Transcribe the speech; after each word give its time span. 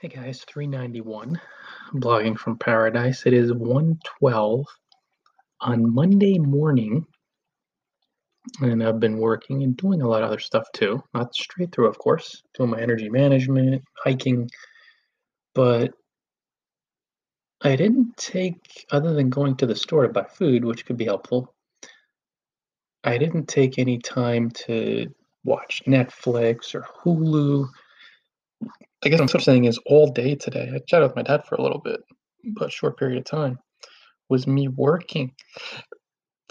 Hey 0.00 0.08
guys, 0.08 0.42
391, 0.48 1.38
blogging 1.92 2.38
from 2.38 2.56
paradise. 2.56 3.26
It 3.26 3.34
is 3.34 3.52
112 3.52 4.64
on 5.60 5.94
Monday 5.94 6.38
morning, 6.38 7.04
and 8.62 8.82
I've 8.82 8.98
been 8.98 9.18
working 9.18 9.62
and 9.62 9.76
doing 9.76 10.00
a 10.00 10.08
lot 10.08 10.22
of 10.22 10.28
other 10.28 10.38
stuff 10.38 10.66
too. 10.72 11.04
Not 11.12 11.34
straight 11.34 11.70
through, 11.70 11.88
of 11.88 11.98
course, 11.98 12.42
doing 12.54 12.70
my 12.70 12.80
energy 12.80 13.10
management, 13.10 13.84
hiking, 14.02 14.48
but 15.54 15.92
I 17.60 17.76
didn't 17.76 18.16
take, 18.16 18.86
other 18.90 19.12
than 19.12 19.28
going 19.28 19.54
to 19.58 19.66
the 19.66 19.76
store 19.76 20.04
to 20.04 20.08
buy 20.08 20.24
food, 20.24 20.64
which 20.64 20.86
could 20.86 20.96
be 20.96 21.04
helpful, 21.04 21.54
I 23.04 23.18
didn't 23.18 23.48
take 23.48 23.78
any 23.78 23.98
time 23.98 24.50
to 24.66 25.14
watch 25.44 25.82
Netflix 25.86 26.74
or 26.74 26.86
Hulu 27.04 27.68
I 29.02 29.08
guess 29.08 29.20
I'm 29.20 29.28
sort 29.28 29.40
of 29.40 29.44
saying 29.44 29.64
is 29.64 29.78
all 29.86 30.12
day 30.12 30.34
today, 30.34 30.70
I 30.74 30.78
chatted 30.86 31.08
with 31.08 31.16
my 31.16 31.22
dad 31.22 31.46
for 31.46 31.54
a 31.54 31.62
little 31.62 31.78
bit, 31.78 32.00
but 32.54 32.70
short 32.70 32.98
period 32.98 33.18
of 33.18 33.24
time, 33.24 33.58
was 34.28 34.46
me 34.46 34.68
working 34.68 35.32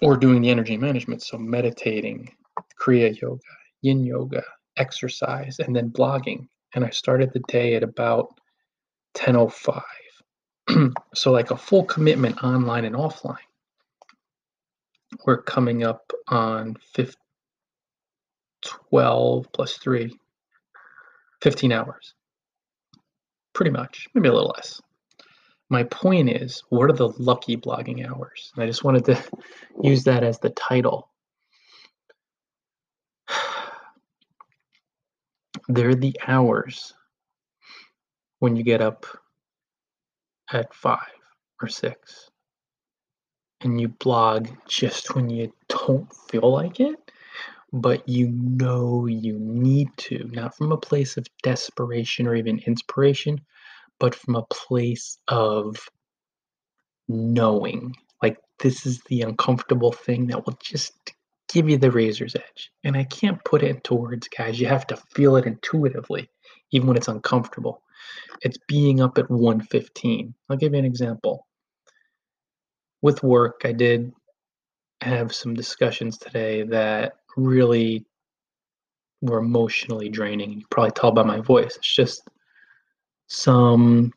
or 0.02 0.18
doing 0.18 0.42
the 0.42 0.50
energy 0.50 0.76
management. 0.76 1.22
So 1.22 1.38
meditating, 1.38 2.34
Kriya 2.82 3.22
yoga, 3.22 3.42
yin 3.84 4.04
yoga, 4.04 4.44
exercise, 4.78 5.60
and 5.60 5.76
then 5.76 5.92
blogging. 5.92 6.48
And 6.74 6.84
I 6.84 6.90
started 6.90 7.32
the 7.34 7.44
day 7.48 7.76
at 7.76 7.84
about 7.84 8.30
10.05. 9.16 10.94
so 11.14 11.32
like 11.32 11.52
a 11.52 11.58
full 11.58 11.84
commitment 11.84 12.44
online 12.44 12.86
and 12.86 12.96
offline. 12.96 13.38
We're 15.26 15.42
coming 15.42 15.84
up 15.84 16.12
on 16.30 16.78
15, 16.94 17.14
12 18.90 19.46
plus 19.54 19.78
3, 19.78 20.18
15 21.42 21.72
hours 21.72 22.16
pretty 23.54 23.72
much, 23.72 24.08
maybe 24.14 24.30
a 24.30 24.34
little 24.34 24.54
less. 24.56 24.82
My 25.70 25.84
point 25.84 26.30
is, 26.30 26.64
what 26.70 26.90
are 26.90 26.94
the 26.94 27.10
lucky 27.20 27.56
blogging 27.56 28.10
hours? 28.10 28.52
And 28.56 28.64
I 28.64 28.68
just 28.68 28.84
wanted 28.84 29.06
to 29.06 29.24
use 29.84 30.04
that 30.06 30.24
as 30.24 30.40
the 30.40 30.50
title. 30.52 31.10
They're 35.68 35.96
the 35.96 36.16
hours 36.28 36.94
when 38.40 38.56
you 38.56 38.64
get 38.64 38.82
up 38.82 39.06
at 40.52 40.74
five 40.74 41.00
or 41.62 41.68
six 41.68 42.32
and 43.62 43.80
you 43.80 43.90
blog 43.90 44.48
just 44.68 45.16
when 45.16 45.30
you 45.30 45.54
don't 45.68 46.12
feel 46.30 46.52
like 46.52 46.80
it 46.80 47.12
but 47.72 48.08
you 48.08 48.30
know 48.30 49.06
you 49.06 49.38
need 49.40 49.90
to, 49.98 50.30
not 50.32 50.56
from 50.56 50.72
a 50.72 50.78
place 50.78 51.18
of 51.18 51.28
desperation 51.44 52.28
or 52.28 52.36
even 52.36 52.60
inspiration, 52.60 53.40
but 54.00 54.16
from 54.16 54.36
a 54.36 54.46
place 54.46 55.18
of 55.28 55.78
knowing. 57.08 57.96
Like, 58.22 58.38
this 58.60 58.86
is 58.86 59.02
the 59.08 59.22
uncomfortable 59.22 59.92
thing 59.92 60.28
that 60.28 60.46
will 60.46 60.58
just 60.62 60.94
give 61.52 61.70
you 61.70 61.78
the 61.78 61.92
razor's 61.92 62.36
edge. 62.36 62.72
And 62.84 62.96
I 62.96 63.04
can't 63.04 63.44
put 63.44 63.64
it 63.64 63.70
into 63.70 63.96
words, 63.96 64.28
guys. 64.28 64.60
You 64.60 64.68
have 64.68 64.88
to 64.88 64.98
feel 64.98 65.36
it 65.36 65.46
intuitively, 65.46 66.30
even 66.72 66.88
when 66.88 66.98
it's 66.98 67.08
uncomfortable. 67.08 67.82
It's 68.42 68.58
being 68.68 69.02
up 69.02 69.18
at 69.18 69.30
1:15. 69.30 70.34
I'll 70.50 70.58
give 70.58 70.74
you 70.74 70.80
an 70.80 70.86
example. 70.86 71.48
With 73.02 73.24
work, 73.24 73.62
I 73.64 73.72
did 73.72 74.14
have 75.02 75.34
some 75.34 75.54
discussions 75.54 76.18
today 76.18 76.64
that 76.64 77.19
really 77.38 78.06
were 79.22 79.40
emotionally 79.40 80.10
draining. 80.10 80.54
You 80.54 80.66
probably 80.70 80.92
tell 80.92 81.12
by 81.12 81.24
my 81.24 81.40
voice. 81.40 81.76
It's 81.76 81.96
just 81.96 82.28
some, 83.28 84.14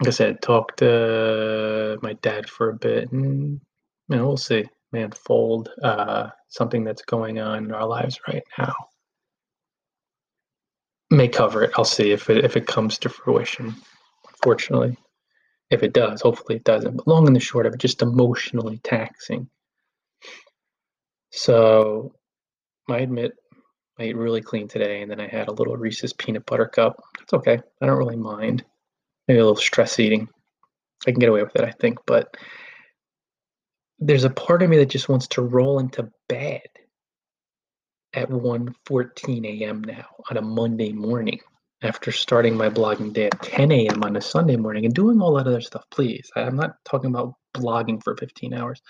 like 0.00 0.08
I 0.08 0.10
said, 0.10 0.42
talked 0.42 0.78
to 0.78 1.98
my 2.02 2.14
dad 2.14 2.48
for 2.48 2.70
a 2.70 2.74
bit, 2.74 3.10
and 3.12 3.60
you 4.08 4.16
know, 4.16 4.26
we'll 4.26 4.36
see. 4.36 4.64
May 4.92 5.02
unfold 5.02 5.70
uh, 5.82 6.28
something 6.48 6.84
that's 6.84 7.02
going 7.02 7.40
on 7.40 7.64
in 7.64 7.72
our 7.72 7.86
lives 7.86 8.20
right 8.28 8.44
now. 8.56 8.74
May 11.10 11.28
cover 11.28 11.64
it. 11.64 11.72
I'll 11.76 11.84
see 11.84 12.12
if 12.12 12.30
it 12.30 12.44
if 12.44 12.56
it 12.56 12.66
comes 12.66 12.98
to 12.98 13.08
fruition. 13.08 13.74
Unfortunately, 14.28 14.96
if 15.70 15.82
it 15.82 15.92
does, 15.92 16.20
hopefully 16.20 16.56
it 16.56 16.64
doesn't. 16.64 16.96
But 16.96 17.08
long 17.08 17.26
and 17.26 17.34
the 17.34 17.40
short 17.40 17.66
of 17.66 17.74
it, 17.74 17.80
just 17.80 18.02
emotionally 18.02 18.78
taxing. 18.84 19.48
So 21.36 22.14
I 22.88 22.98
admit 22.98 23.32
I 23.98 24.04
ate 24.04 24.16
really 24.16 24.40
clean 24.40 24.68
today, 24.68 25.02
and 25.02 25.10
then 25.10 25.20
I 25.20 25.28
had 25.28 25.48
a 25.48 25.52
little 25.52 25.76
Reese's 25.76 26.14
peanut 26.14 26.46
butter 26.46 26.66
cup. 26.66 27.02
That's 27.18 27.34
okay. 27.34 27.60
I 27.80 27.86
don't 27.86 27.98
really 27.98 28.16
mind. 28.16 28.64
Maybe 29.28 29.38
a 29.38 29.42
little 29.42 29.56
stress 29.56 30.00
eating. 30.00 30.28
I 31.06 31.10
can 31.10 31.20
get 31.20 31.28
away 31.28 31.42
with 31.42 31.54
it, 31.56 31.64
I 31.64 31.72
think. 31.72 31.98
But 32.06 32.36
there's 33.98 34.24
a 34.24 34.30
part 34.30 34.62
of 34.62 34.70
me 34.70 34.78
that 34.78 34.88
just 34.88 35.08
wants 35.08 35.28
to 35.28 35.42
roll 35.42 35.78
into 35.78 36.10
bed 36.28 36.68
at 38.14 38.30
1:14 38.30 39.60
a.m. 39.60 39.84
now 39.84 40.06
on 40.30 40.38
a 40.38 40.42
Monday 40.42 40.92
morning 40.92 41.40
after 41.82 42.12
starting 42.12 42.56
my 42.56 42.70
blogging 42.70 43.12
day 43.12 43.26
at 43.26 43.42
10 43.42 43.72
a.m. 43.72 44.02
on 44.02 44.16
a 44.16 44.22
Sunday 44.22 44.56
morning 44.56 44.86
and 44.86 44.94
doing 44.94 45.20
all 45.20 45.34
that 45.34 45.46
other 45.46 45.60
stuff. 45.60 45.84
Please, 45.90 46.30
I'm 46.34 46.56
not 46.56 46.76
talking 46.86 47.10
about 47.10 47.34
blogging 47.54 48.02
for 48.02 48.16
15 48.16 48.54
hours 48.54 48.80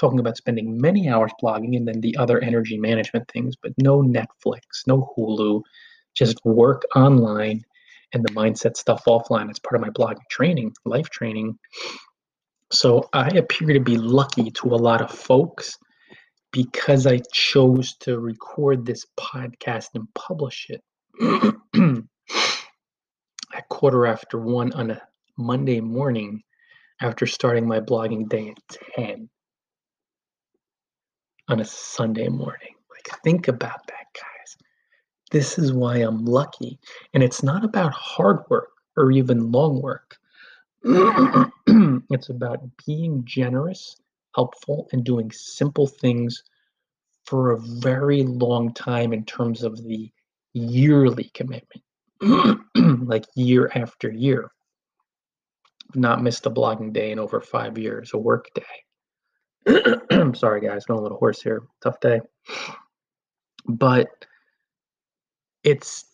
talking 0.00 0.18
about 0.18 0.36
spending 0.36 0.80
many 0.80 1.08
hours 1.08 1.30
blogging 1.42 1.76
and 1.76 1.86
then 1.86 2.00
the 2.00 2.16
other 2.16 2.40
energy 2.40 2.78
management 2.78 3.30
things, 3.30 3.54
but 3.62 3.72
no 3.78 4.02
Netflix, 4.02 4.86
no 4.86 5.12
Hulu, 5.16 5.62
just 6.14 6.38
work 6.44 6.82
online 6.96 7.62
and 8.12 8.24
the 8.24 8.32
mindset 8.32 8.76
stuff 8.76 9.04
offline. 9.06 9.50
It's 9.50 9.58
part 9.58 9.80
of 9.80 9.82
my 9.82 9.90
blogging 9.90 10.26
training, 10.30 10.72
life 10.84 11.10
training. 11.10 11.58
So 12.72 13.08
I 13.12 13.28
appear 13.28 13.74
to 13.74 13.80
be 13.80 13.98
lucky 13.98 14.50
to 14.52 14.68
a 14.68 14.76
lot 14.76 15.02
of 15.02 15.10
folks 15.10 15.76
because 16.52 17.06
I 17.06 17.20
chose 17.32 17.94
to 18.00 18.18
record 18.18 18.86
this 18.86 19.04
podcast 19.18 19.88
and 19.94 20.08
publish 20.14 20.68
it 20.70 20.82
at 23.54 23.68
quarter 23.68 24.06
after 24.06 24.38
one 24.38 24.72
on 24.72 24.92
a 24.92 25.02
Monday 25.36 25.80
morning 25.80 26.42
after 27.00 27.26
starting 27.26 27.66
my 27.66 27.80
blogging 27.80 28.28
day 28.28 28.50
at 28.50 28.78
10 28.96 29.28
on 31.50 31.60
a 31.60 31.64
Sunday 31.64 32.28
morning. 32.28 32.74
Like, 32.90 33.20
think 33.22 33.48
about 33.48 33.86
that, 33.88 34.06
guys. 34.14 34.56
This 35.32 35.58
is 35.58 35.72
why 35.72 35.96
I'm 35.96 36.24
lucky. 36.24 36.78
And 37.12 37.22
it's 37.22 37.42
not 37.42 37.64
about 37.64 37.92
hard 37.92 38.44
work 38.48 38.70
or 38.96 39.10
even 39.10 39.50
long 39.50 39.82
work. 39.82 40.16
it's 40.84 42.28
about 42.28 42.60
being 42.86 43.24
generous, 43.24 43.96
helpful, 44.34 44.88
and 44.92 45.04
doing 45.04 45.30
simple 45.32 45.86
things 45.86 46.42
for 47.26 47.50
a 47.50 47.60
very 47.60 48.22
long 48.22 48.72
time 48.72 49.12
in 49.12 49.24
terms 49.24 49.62
of 49.62 49.82
the 49.84 50.10
yearly 50.52 51.30
commitment, 51.34 51.82
like 53.06 53.24
year 53.34 53.70
after 53.74 54.10
year. 54.10 54.50
Not 55.94 56.22
missed 56.22 56.46
a 56.46 56.50
blogging 56.50 56.92
day 56.92 57.10
in 57.10 57.18
over 57.18 57.40
five 57.40 57.76
years, 57.76 58.12
a 58.14 58.18
work 58.18 58.46
day. 58.54 58.62
Sorry, 60.34 60.60
guys, 60.60 60.86
going 60.86 61.00
a 61.00 61.02
little 61.02 61.18
hoarse 61.18 61.42
here. 61.42 61.62
Tough 61.82 62.00
day. 62.00 62.20
But 63.66 64.08
it's 65.64 66.04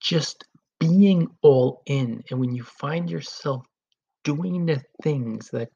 just 0.00 0.44
being 0.78 1.28
all 1.42 1.82
in. 1.86 2.22
And 2.30 2.38
when 2.40 2.54
you 2.54 2.62
find 2.62 3.10
yourself 3.10 3.64
doing 4.24 4.66
the 4.66 4.82
things 5.02 5.50
that 5.50 5.68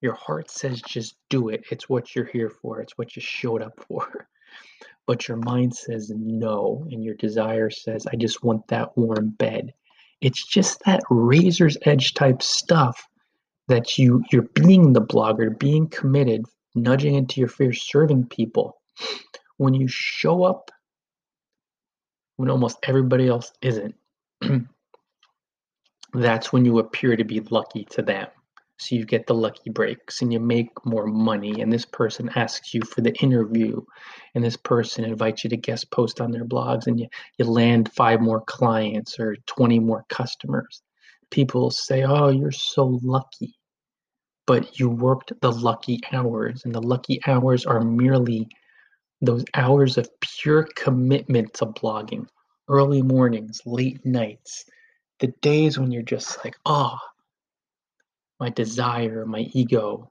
your 0.00 0.14
heart 0.14 0.50
says 0.50 0.82
just 0.82 1.14
do 1.30 1.48
it, 1.48 1.64
it's 1.70 1.88
what 1.88 2.14
you're 2.14 2.26
here 2.26 2.50
for, 2.50 2.80
it's 2.80 2.98
what 2.98 3.14
you 3.14 3.22
showed 3.22 3.62
up 3.62 3.84
for. 3.88 4.28
But 5.04 5.26
your 5.26 5.36
mind 5.38 5.74
says 5.74 6.12
no, 6.14 6.86
and 6.92 7.02
your 7.02 7.16
desire 7.16 7.70
says, 7.70 8.06
I 8.06 8.14
just 8.14 8.44
want 8.44 8.68
that 8.68 8.96
warm 8.96 9.30
bed. 9.30 9.74
It's 10.20 10.46
just 10.46 10.80
that 10.84 11.00
razor's 11.10 11.76
edge 11.82 12.14
type 12.14 12.40
stuff 12.40 13.04
that 13.66 13.98
you 13.98 14.22
you're 14.30 14.48
being 14.54 14.92
the 14.92 15.02
blogger, 15.02 15.58
being 15.58 15.88
committed 15.88 16.44
nudging 16.74 17.14
into 17.14 17.40
your 17.40 17.48
fear, 17.48 17.72
serving 17.72 18.26
people. 18.26 18.80
When 19.56 19.74
you 19.74 19.88
show 19.88 20.44
up 20.44 20.70
when 22.36 22.50
almost 22.50 22.78
everybody 22.84 23.28
else 23.28 23.52
isn't, 23.60 23.94
that's 26.14 26.52
when 26.52 26.64
you 26.64 26.78
appear 26.78 27.16
to 27.16 27.24
be 27.24 27.40
lucky 27.40 27.84
to 27.90 28.02
them. 28.02 28.26
So 28.78 28.96
you 28.96 29.04
get 29.04 29.26
the 29.28 29.34
lucky 29.34 29.70
breaks 29.70 30.22
and 30.22 30.32
you 30.32 30.40
make 30.40 30.70
more 30.84 31.06
money. 31.06 31.60
And 31.60 31.72
this 31.72 31.84
person 31.84 32.30
asks 32.34 32.74
you 32.74 32.80
for 32.82 33.00
the 33.00 33.14
interview, 33.22 33.80
and 34.34 34.42
this 34.42 34.56
person 34.56 35.04
invites 35.04 35.44
you 35.44 35.50
to 35.50 35.56
guest 35.56 35.90
post 35.92 36.20
on 36.20 36.32
their 36.32 36.44
blogs, 36.44 36.88
and 36.88 36.98
you, 36.98 37.06
you 37.38 37.44
land 37.44 37.92
five 37.92 38.20
more 38.20 38.40
clients 38.40 39.20
or 39.20 39.36
20 39.46 39.78
more 39.78 40.04
customers. 40.08 40.82
People 41.30 41.70
say, 41.70 42.02
Oh, 42.02 42.30
you're 42.30 42.50
so 42.50 42.98
lucky 43.04 43.54
but 44.46 44.78
you 44.78 44.88
worked 44.88 45.32
the 45.40 45.52
lucky 45.52 46.00
hours, 46.12 46.64
and 46.64 46.74
the 46.74 46.82
lucky 46.82 47.20
hours 47.26 47.64
are 47.66 47.80
merely 47.80 48.48
those 49.20 49.44
hours 49.54 49.98
of 49.98 50.08
pure 50.20 50.66
commitment 50.74 51.54
to 51.54 51.66
blogging, 51.66 52.26
early 52.68 53.02
mornings, 53.02 53.60
late 53.64 54.04
nights, 54.04 54.64
the 55.20 55.28
days 55.40 55.78
when 55.78 55.92
you're 55.92 56.02
just 56.02 56.44
like, 56.44 56.56
oh, 56.66 56.98
my 58.40 58.50
desire, 58.50 59.24
my 59.24 59.46
ego, 59.52 60.10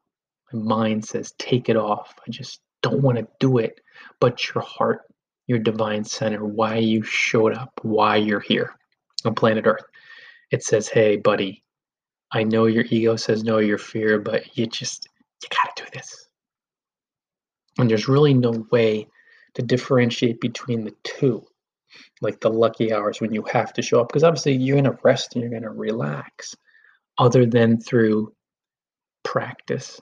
my 0.53 0.59
mind 0.59 1.03
says, 1.03 1.33
take 1.37 1.67
it 1.67 1.75
off. 1.75 2.13
I 2.25 2.31
just 2.31 2.61
don't 2.81 3.01
want 3.01 3.17
to 3.17 3.27
do 3.39 3.57
it. 3.57 3.81
But 4.21 4.53
your 4.53 4.63
heart, 4.63 5.01
your 5.47 5.59
divine 5.59 6.05
center, 6.05 6.45
why 6.45 6.77
you 6.77 7.03
showed 7.03 7.53
up, 7.53 7.73
why 7.81 8.15
you're 8.15 8.39
here 8.39 8.73
on 9.25 9.35
planet 9.35 9.67
Earth, 9.67 9.83
it 10.51 10.63
says, 10.63 10.87
hey, 10.87 11.17
buddy, 11.17 11.63
I 12.33 12.43
know 12.43 12.65
your 12.65 12.85
ego 12.89 13.15
says 13.15 13.43
no, 13.43 13.57
your 13.57 13.77
fear, 13.77 14.19
but 14.19 14.57
you 14.57 14.65
just, 14.65 15.07
you 15.43 15.49
got 15.49 15.75
to 15.75 15.83
do 15.83 15.89
this. 15.93 16.27
And 17.77 17.89
there's 17.89 18.07
really 18.07 18.33
no 18.33 18.65
way 18.71 19.07
to 19.55 19.61
differentiate 19.61 20.39
between 20.39 20.83
the 20.83 20.95
two, 21.03 21.45
like 22.21 22.39
the 22.39 22.49
lucky 22.49 22.93
hours 22.93 23.19
when 23.19 23.33
you 23.33 23.43
have 23.51 23.73
to 23.73 23.81
show 23.81 23.99
up, 23.99 24.09
because 24.09 24.23
obviously 24.23 24.53
you're 24.53 24.81
to 24.81 24.97
rest 25.03 25.35
and 25.35 25.43
you're 25.43 25.59
to 25.59 25.69
relax, 25.69 26.55
other 27.17 27.45
than 27.45 27.79
through 27.79 28.33
practice 29.23 29.99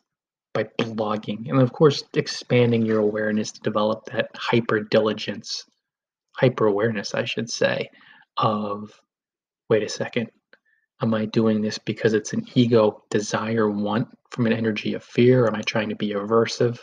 by 0.53 0.65
blogging. 0.79 1.49
And 1.49 1.59
of 1.59 1.73
course, 1.73 2.03
expanding 2.13 2.85
your 2.85 2.99
awareness 2.99 3.51
to 3.51 3.61
develop 3.61 4.05
that 4.05 4.29
hyper 4.35 4.81
diligence, 4.81 5.65
hyper 6.37 6.67
awareness, 6.67 7.13
I 7.13 7.25
should 7.25 7.49
say, 7.49 7.89
of 8.37 8.91
wait 9.69 9.83
a 9.83 9.89
second, 9.89 10.29
am 11.01 11.13
I 11.13 11.25
doing 11.25 11.61
this 11.61 11.77
because 11.77 12.13
it's 12.13 12.33
an 12.33 12.45
ego 12.55 13.03
desire 13.09 13.69
want 13.69 14.07
from 14.31 14.45
an 14.45 14.53
energy 14.53 14.93
of 14.93 15.03
fear? 15.03 15.47
Am 15.47 15.55
I 15.55 15.61
trying 15.61 15.89
to 15.89 15.95
be 15.95 16.09
aversive? 16.09 16.79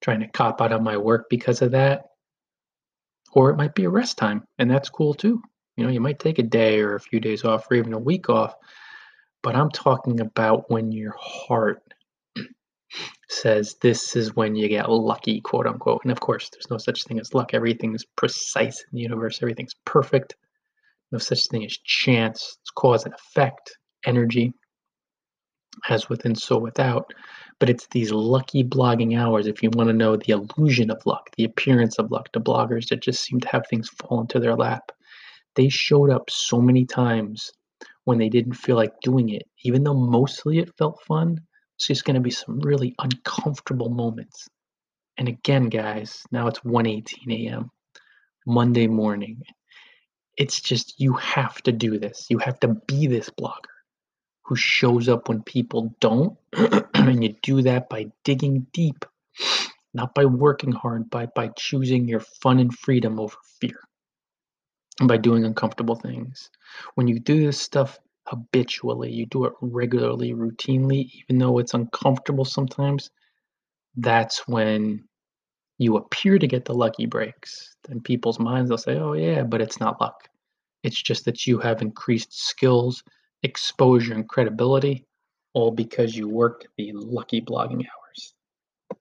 trying 0.00 0.20
to 0.20 0.28
cop 0.28 0.60
out 0.60 0.72
of 0.72 0.82
my 0.82 0.96
work 0.96 1.26
because 1.28 1.62
of 1.62 1.72
that. 1.72 2.06
Or 3.32 3.50
it 3.50 3.56
might 3.56 3.74
be 3.74 3.84
a 3.84 3.90
rest 3.90 4.16
time, 4.16 4.44
and 4.58 4.70
that's 4.70 4.88
cool 4.88 5.14
too. 5.14 5.42
You 5.76 5.84
know, 5.84 5.90
you 5.90 6.00
might 6.00 6.18
take 6.18 6.38
a 6.38 6.42
day 6.42 6.80
or 6.80 6.94
a 6.94 7.00
few 7.00 7.20
days 7.20 7.44
off 7.44 7.70
or 7.70 7.74
even 7.74 7.92
a 7.92 7.98
week 7.98 8.28
off, 8.28 8.54
but 9.42 9.54
I'm 9.54 9.70
talking 9.70 10.20
about 10.20 10.70
when 10.70 10.90
your 10.92 11.14
heart 11.18 11.82
says 13.28 13.76
this 13.80 14.16
is 14.16 14.34
when 14.34 14.56
you 14.56 14.68
get 14.68 14.88
lucky, 14.88 15.40
quote 15.40 15.66
unquote. 15.66 16.00
And 16.04 16.10
of 16.10 16.20
course, 16.20 16.48
there's 16.50 16.70
no 16.70 16.78
such 16.78 17.04
thing 17.04 17.20
as 17.20 17.34
luck. 17.34 17.52
Everything's 17.52 18.04
precise 18.16 18.80
in 18.80 18.96
the 18.96 19.02
universe, 19.02 19.40
everything's 19.42 19.74
perfect. 19.84 20.34
No 21.10 21.18
such 21.18 21.46
thing 21.48 21.64
as 21.64 21.78
chance. 21.84 22.58
It's 22.60 22.70
cause 22.70 23.04
and 23.04 23.14
effect, 23.14 23.76
energy, 24.04 24.52
as 25.88 26.08
within, 26.08 26.34
so 26.34 26.58
without 26.58 27.12
but 27.60 27.68
it's 27.68 27.86
these 27.88 28.12
lucky 28.12 28.62
blogging 28.62 29.18
hours 29.18 29.46
if 29.46 29.62
you 29.62 29.70
want 29.70 29.88
to 29.88 29.94
know 29.94 30.16
the 30.16 30.32
illusion 30.32 30.90
of 30.90 31.04
luck 31.06 31.30
the 31.36 31.44
appearance 31.44 31.98
of 31.98 32.10
luck 32.10 32.28
the 32.32 32.40
bloggers 32.40 32.88
that 32.88 33.02
just 33.02 33.22
seem 33.22 33.40
to 33.40 33.48
have 33.48 33.66
things 33.66 33.88
fall 33.88 34.20
into 34.20 34.38
their 34.38 34.56
lap 34.56 34.90
they 35.56 35.68
showed 35.68 36.10
up 36.10 36.30
so 36.30 36.60
many 36.60 36.84
times 36.84 37.50
when 38.04 38.18
they 38.18 38.28
didn't 38.28 38.54
feel 38.54 38.76
like 38.76 38.92
doing 39.02 39.30
it 39.30 39.44
even 39.64 39.82
though 39.82 39.94
mostly 39.94 40.58
it 40.58 40.76
felt 40.76 41.00
fun 41.06 41.40
it's 41.76 41.86
just 41.86 42.04
going 42.04 42.14
to 42.14 42.20
be 42.20 42.30
some 42.30 42.58
really 42.60 42.94
uncomfortable 42.98 43.90
moments 43.90 44.48
and 45.16 45.28
again 45.28 45.68
guys 45.68 46.22
now 46.30 46.46
it's 46.46 46.60
1:18 46.60 47.48
a.m 47.48 47.70
monday 48.46 48.86
morning 48.86 49.40
it's 50.38 50.60
just 50.60 50.94
you 50.98 51.14
have 51.14 51.60
to 51.62 51.72
do 51.72 51.98
this 51.98 52.26
you 52.30 52.38
have 52.38 52.58
to 52.60 52.68
be 52.68 53.06
this 53.06 53.30
blogger 53.30 53.74
who 54.48 54.56
shows 54.56 55.08
up 55.08 55.28
when 55.28 55.42
people 55.42 55.94
don't. 56.00 56.36
and 56.94 57.22
you 57.22 57.34
do 57.42 57.62
that 57.62 57.90
by 57.90 58.06
digging 58.24 58.66
deep, 58.72 59.04
not 59.92 60.14
by 60.14 60.24
working 60.24 60.72
hard, 60.72 61.10
but 61.10 61.34
by 61.34 61.48
choosing 61.48 62.08
your 62.08 62.20
fun 62.20 62.58
and 62.58 62.74
freedom 62.74 63.20
over 63.20 63.36
fear. 63.60 63.78
And 65.00 65.08
by 65.08 65.18
doing 65.18 65.44
uncomfortable 65.44 65.96
things. 65.96 66.50
When 66.94 67.06
you 67.06 67.20
do 67.20 67.44
this 67.44 67.60
stuff 67.60 67.98
habitually, 68.26 69.12
you 69.12 69.26
do 69.26 69.44
it 69.44 69.52
regularly, 69.60 70.32
routinely, 70.32 71.10
even 71.20 71.38
though 71.38 71.58
it's 71.58 71.74
uncomfortable 71.74 72.46
sometimes, 72.46 73.10
that's 73.96 74.48
when 74.48 75.07
you 75.78 75.96
appear 75.96 76.38
to 76.38 76.46
get 76.46 76.64
the 76.64 76.74
lucky 76.74 77.06
breaks. 77.06 77.76
In 77.88 78.00
people's 78.00 78.38
minds, 78.38 78.68
they'll 78.68 78.78
say, 78.78 78.98
oh, 78.98 79.14
yeah, 79.14 79.42
but 79.42 79.60
it's 79.60 79.80
not 79.80 80.00
luck. 80.00 80.28
It's 80.82 81.00
just 81.00 81.24
that 81.24 81.46
you 81.46 81.58
have 81.58 81.82
increased 81.82 82.38
skills 82.46 83.02
exposure 83.42 84.14
and 84.14 84.28
credibility, 84.28 85.06
all 85.54 85.70
because 85.70 86.16
you 86.16 86.28
worked 86.28 86.66
the 86.76 86.92
lucky 86.92 87.40
blogging 87.40 87.80
hours. 87.80 87.97